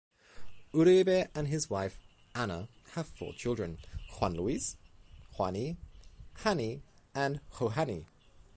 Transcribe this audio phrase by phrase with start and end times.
[0.73, 1.99] Uribe and his wife
[2.33, 3.77] Ana have four children:
[4.13, 4.75] Juan Luis,
[5.35, 5.77] Juanny,
[6.39, 6.81] Janny,
[7.13, 8.07] and Johanny.